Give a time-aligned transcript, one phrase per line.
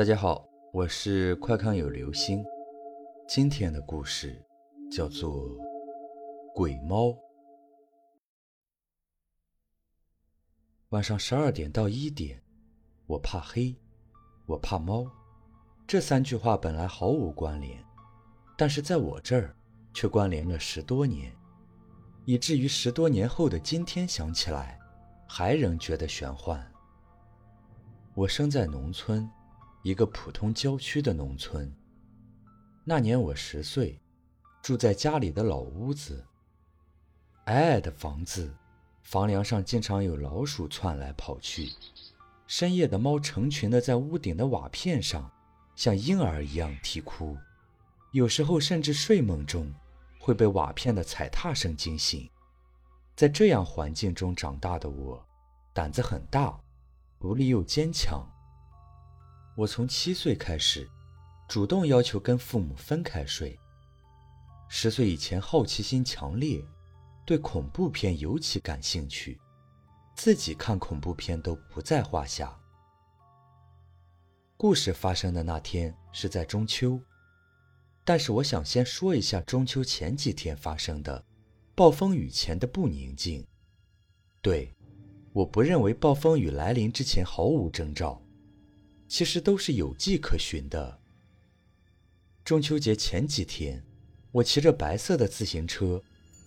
[0.00, 2.42] 大家好，我是快看有流星。
[3.28, 4.42] 今天的故事
[4.90, 5.46] 叫做
[6.54, 7.08] 《鬼猫》。
[10.88, 12.42] 晚上十二点到一点，
[13.06, 13.76] 我怕黑，
[14.46, 15.04] 我怕猫。
[15.86, 17.84] 这三句话本来毫无关联，
[18.56, 19.54] 但是在我这儿
[19.92, 21.30] 却关联了十多年，
[22.24, 24.80] 以至于十多年后的今天想起来，
[25.28, 26.66] 还仍觉得玄幻。
[28.14, 29.30] 我生在农村。
[29.82, 31.72] 一个普通郊区的农村。
[32.84, 34.00] 那年我十岁，
[34.62, 36.24] 住在家里的老屋子。
[37.44, 38.54] 矮矮的房子，
[39.02, 41.70] 房梁上经常有老鼠窜来跑去。
[42.46, 45.30] 深夜的猫成群的在屋顶的瓦片上，
[45.76, 47.36] 像婴儿一样啼哭。
[48.12, 49.72] 有时候甚至睡梦中，
[50.18, 52.28] 会被瓦片的踩踏声惊醒。
[53.14, 55.24] 在这样环境中长大的我，
[55.72, 56.60] 胆子很大，
[57.18, 58.26] 独立又坚强。
[59.60, 60.88] 我从七岁开始，
[61.46, 63.60] 主动要求跟父母分开睡。
[64.70, 66.64] 十岁以前，好奇心强烈，
[67.26, 69.38] 对恐怖片尤其感兴趣，
[70.16, 72.58] 自己看恐怖片都不在话下。
[74.56, 76.98] 故事发生的那天是在中秋，
[78.02, 81.22] 但是我想先说一下中秋前几天发生的
[81.74, 83.46] 暴风雨前的不宁静。
[84.40, 84.74] 对，
[85.34, 88.22] 我不认为暴风雨来临之前毫无征兆。
[89.10, 91.00] 其实都是有迹可循的。
[92.44, 93.84] 中秋节前几天，
[94.30, 96.00] 我骑着白色的自行车，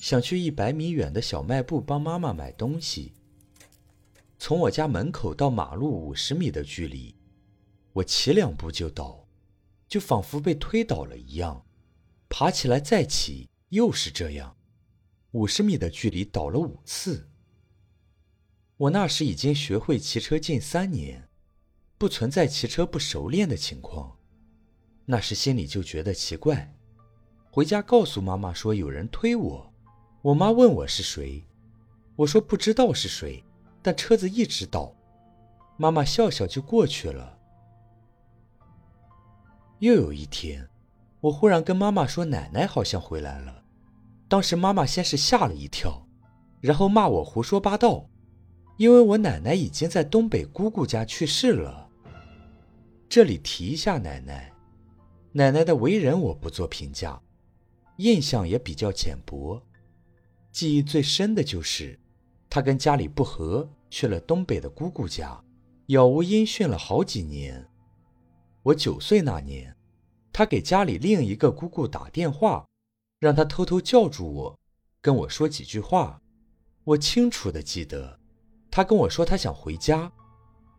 [0.00, 3.12] 想去一百米远的小卖部帮妈妈买东西。
[4.38, 7.14] 从我家门口到马路五十米的距离，
[7.92, 9.28] 我骑两步就倒，
[9.86, 11.66] 就仿佛被推倒了一样，
[12.30, 14.56] 爬起来再骑又是这样，
[15.32, 17.28] 五十米的距离倒了五次。
[18.78, 21.25] 我那时已经学会骑车近三年。
[21.98, 24.16] 不存在骑车不熟练的情况，
[25.06, 26.74] 那时心里就觉得奇怪。
[27.50, 29.72] 回家告诉妈妈说有人推我，
[30.20, 31.42] 我妈问我是谁，
[32.16, 33.42] 我说不知道是谁，
[33.80, 34.94] 但车子一直倒。
[35.78, 37.38] 妈妈笑笑就过去了。
[39.78, 40.68] 又有一天，
[41.20, 43.64] 我忽然跟妈妈说奶奶好像回来了，
[44.28, 46.06] 当时妈妈先是吓了一跳，
[46.60, 48.10] 然后骂我胡说八道，
[48.76, 51.85] 因为我奶奶已经在东北姑姑家去世了。
[53.08, 54.52] 这里提一下奶奶，
[55.32, 57.20] 奶奶的为人我不做评价，
[57.98, 59.62] 印象也比较浅薄，
[60.50, 61.98] 记忆最深的就是，
[62.50, 65.42] 她跟家里不和，去了东北的姑姑家，
[65.86, 67.68] 杳无音讯了好几年。
[68.64, 69.76] 我九岁那年，
[70.32, 72.66] 她给家里另一个姑姑打电话，
[73.20, 74.58] 让她偷偷叫住我，
[75.00, 76.20] 跟我说几句话。
[76.82, 78.18] 我清楚的记得，
[78.70, 80.12] 她跟我说她想回家，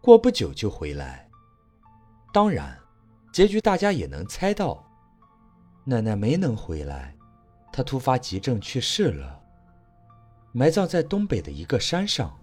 [0.00, 1.23] 过不久就回来。
[2.34, 2.76] 当然，
[3.32, 4.84] 结局大家也能猜到，
[5.84, 7.16] 奶奶没能回来，
[7.72, 9.40] 她突发急症去世了，
[10.50, 12.36] 埋葬在东北的一个山上。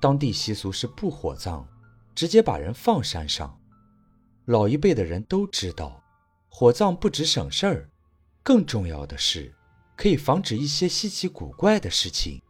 [0.00, 1.62] 当地习俗是不火葬，
[2.14, 3.60] 直接把人放山上。
[4.46, 6.02] 老一辈的人都知道，
[6.48, 7.90] 火葬不止省事儿，
[8.42, 9.54] 更重要的是
[9.94, 12.40] 可以防止一些稀奇古怪的事情，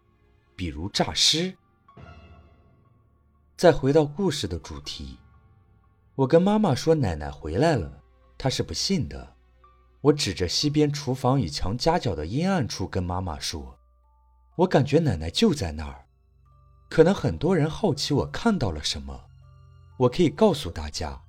[0.54, 1.52] 比如诈尸。
[3.56, 5.18] 再回到故事的主题。
[6.18, 8.02] 我跟妈妈说奶奶回来了，
[8.36, 9.36] 她是不信的。
[10.00, 13.78] 我指着西边厨房与墙夹角的阴暗处跟妈妈说
[14.58, 16.06] ：“我感觉奶奶就在那儿。”
[16.90, 19.26] 可能很多人好奇我看到了什么，
[19.96, 21.22] 我可以告诉大家，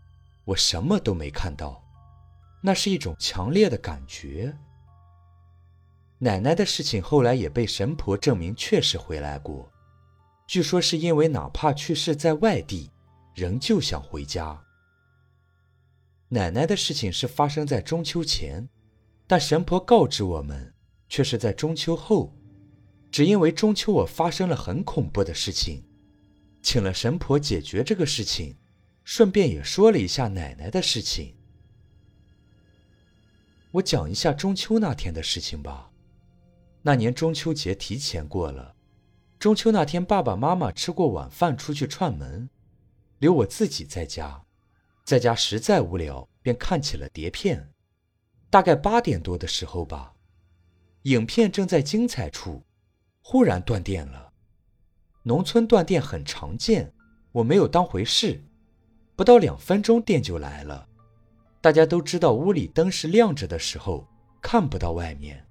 [0.43, 1.83] 我什么都没看到，
[2.63, 4.57] 那是一种强烈的感觉。
[6.17, 9.71] 奶奶的事情后来也被神婆证明确实回来过，
[10.47, 12.89] 据说是因为哪怕去世在外地，
[13.35, 14.59] 仍旧想回家。
[16.29, 18.69] 奶奶的事情是发生在中秋前，
[19.25, 20.73] 但神婆告知我们，
[21.07, 22.35] 却是在中秋后。
[23.11, 25.83] 只因为中秋我发生了很恐怖的事情，
[26.61, 28.55] 请了神婆解决这个事情，
[29.03, 31.35] 顺便也说了一下奶奶的事情。
[33.71, 35.89] 我讲一下中秋那天的事情吧。
[36.83, 38.75] 那年中秋节提前过了，
[39.39, 42.47] 中秋那天爸爸妈妈吃过晚饭出去串门，
[43.17, 44.45] 留我自己在家。
[45.09, 47.67] 在家实在无聊，便看起了碟片。
[48.47, 50.13] 大概八点多的时候吧，
[51.01, 52.63] 影片正在精彩处，
[53.23, 54.31] 忽然断电了。
[55.23, 56.93] 农村断电很常见，
[57.31, 58.39] 我没有当回事。
[59.15, 60.87] 不到两分钟，电就来了。
[61.59, 64.07] 大家都知道，屋里灯是亮着的时候，
[64.43, 65.43] 看不到外面。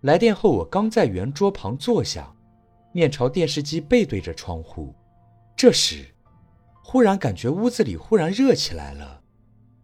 [0.00, 2.34] 来电后，我刚在圆桌旁坐下，
[2.90, 4.92] 面朝电视机，背对着窗户。
[5.54, 6.12] 这时。
[6.86, 9.22] 忽然感觉屋子里忽然热起来了，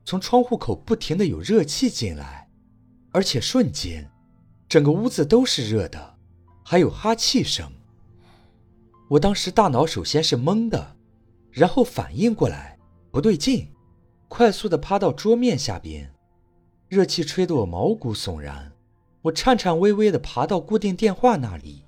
[0.05, 2.47] 从窗户口不停的有热气进来，
[3.11, 4.09] 而且瞬间，
[4.69, 6.19] 整个屋子都是热的，
[6.63, 7.73] 还有哈气声。
[9.09, 10.95] 我当时大脑首先是懵的，
[11.51, 12.79] 然后反应过来
[13.11, 13.73] 不对劲，
[14.29, 16.13] 快速的趴到桌面下边，
[16.87, 18.71] 热气吹得我毛骨悚然，
[19.23, 21.87] 我颤颤巍巍的爬到固定电话那里，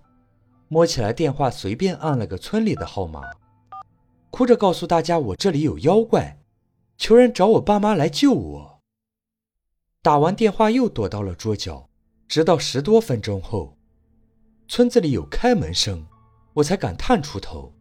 [0.69, 3.21] 摸起来电话随便按了个村里的号码，
[4.33, 6.39] 哭着告诉大家我这里有妖怪。
[6.97, 8.81] 求人找我爸妈来救我。
[10.01, 11.91] 打完电话又躲到了桌角，
[12.27, 13.77] 直到十多分钟后，
[14.69, 16.07] 村子里有开门声，
[16.55, 17.75] 我才敢探出头。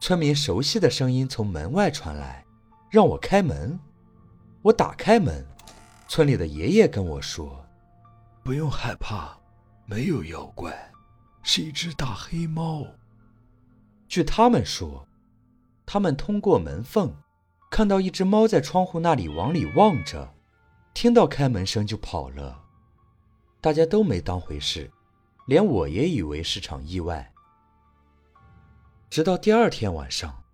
[0.00, 2.44] 村民熟悉的声音从门外传来，
[2.90, 3.78] 让我开门。
[4.62, 5.46] 我打开门，
[6.08, 7.62] 村里的爷爷跟我说
[8.42, 9.36] ：“不用害怕，
[9.84, 10.90] 没有妖怪，
[11.42, 12.86] 是一只大黑猫。”
[14.08, 15.06] 据他们说，
[15.86, 17.14] 他们通过门缝。
[17.70, 20.34] 看到一只猫在窗户那里往里望着，
[20.92, 22.62] 听到开门声就跑了。
[23.62, 24.90] 大家都没当回事，
[25.46, 27.32] 连我也以为是场意外。
[29.08, 30.44] 直到第二天晚上，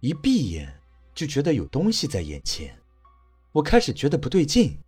[0.00, 0.80] 一闭眼
[1.14, 2.74] 就觉得有东西在眼前，
[3.52, 4.78] 我开始觉得不对劲。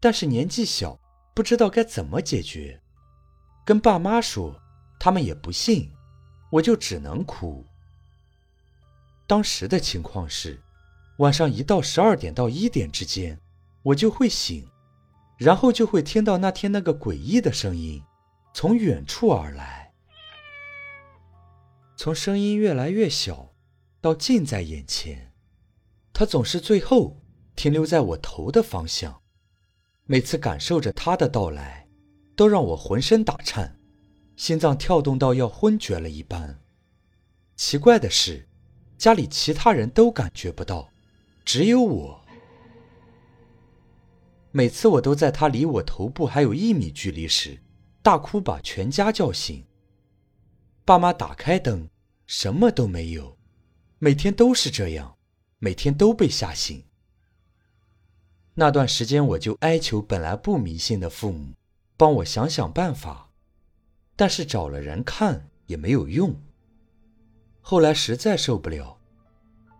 [0.00, 0.98] 但是年纪小，
[1.34, 2.80] 不知道该怎么解决，
[3.64, 4.58] 跟爸妈说，
[4.98, 5.92] 他们也不信，
[6.50, 7.66] 我就只能哭。
[9.26, 10.60] 当时的情况是，
[11.18, 13.40] 晚上一到十二点到一点之间，
[13.82, 14.68] 我就会醒，
[15.38, 18.02] 然后就会听到那天那个诡异的声音
[18.52, 19.92] 从远处而来，
[21.96, 23.54] 从声音越来越小
[24.00, 25.32] 到近在眼前，
[26.12, 27.16] 它总是最后
[27.56, 29.22] 停留在我头的方向。
[30.04, 31.88] 每次感受着它的到来，
[32.36, 33.78] 都让我浑身打颤，
[34.36, 36.58] 心脏跳动到要昏厥了一般。
[37.56, 38.48] 奇怪的是。
[39.02, 40.88] 家里其他人都感觉不到，
[41.44, 42.24] 只有我。
[44.52, 47.58] 每次我都在他离我头部还有一米距离时，
[48.00, 49.66] 大哭把全家叫醒。
[50.84, 51.88] 爸妈打开灯，
[52.28, 53.36] 什么都没有。
[53.98, 55.16] 每天都是这样，
[55.58, 56.84] 每天都被吓醒。
[58.54, 61.54] 那段时间，我就哀求本来不迷信的父母，
[61.96, 63.32] 帮我想想办法，
[64.14, 66.40] 但是找了人看也没有用。
[67.62, 68.98] 后来实在受不了，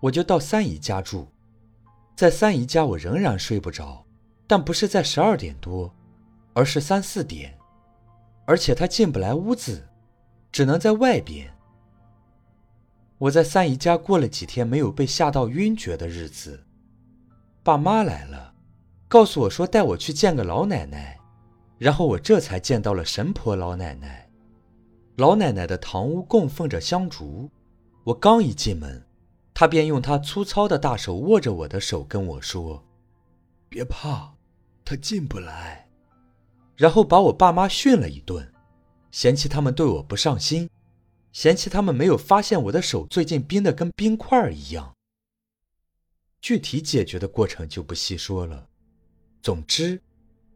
[0.00, 1.29] 我就到三姨家住。
[2.14, 4.06] 在三姨家，我仍然睡不着，
[4.46, 5.93] 但不是在十二点多，
[6.55, 7.58] 而是三四点，
[8.46, 9.88] 而且她进不来屋子，
[10.52, 11.52] 只能在外边。
[13.19, 16.64] 我在三姨家过了几天没有被吓到晕厥的日子。
[17.62, 18.55] 爸妈来了，
[19.08, 21.19] 告诉我说带我去见个老奶奶，
[21.78, 24.28] 然后我这才见到了神婆老奶奶。
[25.17, 27.50] 老奶奶的堂屋供奉着香烛。
[28.04, 29.06] 我刚一进门，
[29.54, 32.84] 他便用他粗糙的大手握着我的手，跟我说
[33.69, 34.34] ：“别怕，
[34.84, 35.88] 他进不来。”
[36.76, 38.52] 然后把我爸妈训了一顿，
[39.12, 40.69] 嫌弃他们对我不上心，
[41.32, 44.93] 嫌弃他们没有发现我的手最近冰得跟冰块一样。
[46.40, 48.69] 具体解决的过程就不细说了。
[49.40, 50.00] 总之，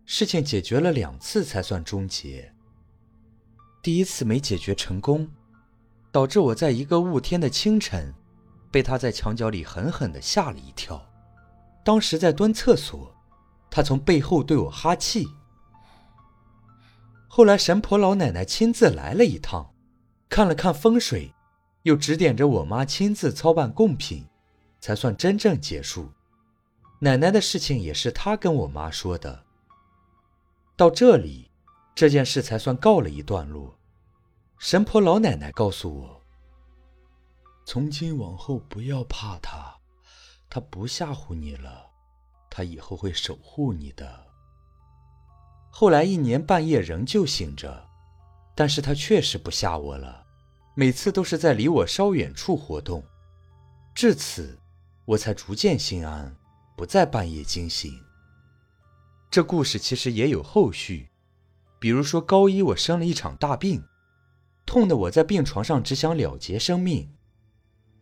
[0.04, 2.52] 事情解决了两次才算终结。
[3.82, 5.30] 第一次没解决成功。
[6.16, 8.14] 导致我在一个雾天的清晨，
[8.70, 11.06] 被他在墙角里狠狠地吓了一跳。
[11.84, 13.14] 当时在蹲厕所，
[13.68, 15.28] 他从背后对我哈气。
[17.28, 19.74] 后来神婆老奶奶亲自来了一趟，
[20.30, 21.34] 看了看风水，
[21.82, 24.24] 又指点着我妈亲自操办贡品，
[24.80, 26.08] 才算真正结束。
[27.00, 29.44] 奶奶的事情也是她跟我妈说的。
[30.78, 31.50] 到这里，
[31.94, 33.75] 这件事才算告了一段落。
[34.58, 36.22] 神婆老奶奶告诉我
[37.66, 39.76] ：“从今往后不要怕他，
[40.48, 41.90] 他不吓唬你了，
[42.50, 44.26] 他以后会守护你的。”
[45.70, 47.86] 后来一年半夜仍旧醒着，
[48.54, 50.24] 但是他确实不吓我了，
[50.74, 53.04] 每次都是在离我稍远处活动。
[53.94, 54.58] 至此，
[55.04, 56.34] 我才逐渐心安，
[56.76, 57.92] 不再半夜惊醒。
[59.30, 61.10] 这故事其实也有后续，
[61.78, 63.84] 比如说高一我生了一场大病。
[64.66, 67.14] 痛得我在病床上只想了结生命，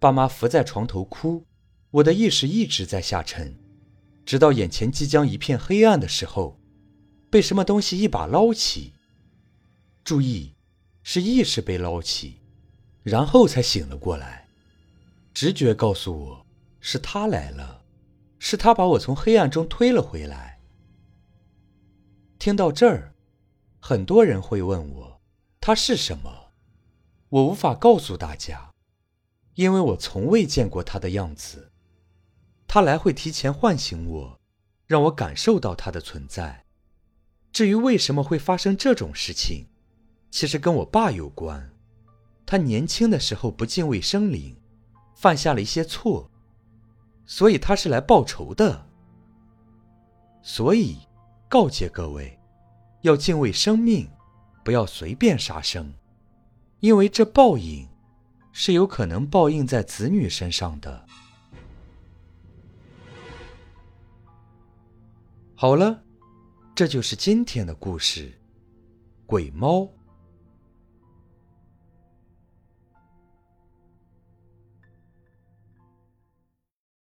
[0.00, 1.44] 爸妈伏在床头哭，
[1.90, 3.56] 我的意识一直在下沉，
[4.24, 6.58] 直到眼前即将一片黑暗的时候，
[7.30, 8.94] 被什么东西一把捞起。
[10.02, 10.54] 注意，
[11.02, 12.40] 是意识被捞起，
[13.02, 14.48] 然后才醒了过来。
[15.32, 16.46] 直觉告诉我，
[16.80, 17.82] 是他来了，
[18.38, 20.60] 是他把我从黑暗中推了回来。
[22.38, 23.14] 听到这儿，
[23.80, 25.20] 很多人会问我，
[25.60, 26.43] 他是什么？
[27.34, 28.70] 我无法告诉大家，
[29.54, 31.72] 因为我从未见过他的样子。
[32.68, 34.40] 他来会提前唤醒我，
[34.86, 36.64] 让我感受到他的存在。
[37.50, 39.66] 至于为什么会发生这种事情，
[40.30, 41.72] 其实跟我爸有关。
[42.46, 44.56] 他年轻的时候不敬畏生灵，
[45.16, 46.30] 犯下了一些错，
[47.26, 48.86] 所以他是来报仇的。
[50.40, 50.98] 所以，
[51.48, 52.38] 告诫各位，
[53.00, 54.08] 要敬畏生命，
[54.64, 55.92] 不要随便杀生，
[56.80, 57.88] 因为这报应
[58.52, 61.06] 是有可能报应在子女身上的。
[65.54, 66.04] 好了，
[66.74, 68.28] 这就是今天的故事，
[69.24, 69.80] 《鬼猫》。